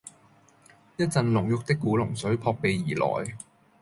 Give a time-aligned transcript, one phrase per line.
[0.97, 3.37] 一陣濃郁的古龍水撲鼻而來